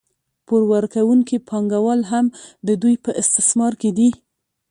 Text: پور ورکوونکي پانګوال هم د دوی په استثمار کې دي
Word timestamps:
پور 0.45 0.61
ورکوونکي 0.73 1.37
پانګوال 1.49 2.01
هم 2.11 2.25
د 2.67 2.69
دوی 2.81 2.95
په 3.03 3.11
استثمار 3.21 3.73
کې 3.81 3.89
دي 3.97 4.09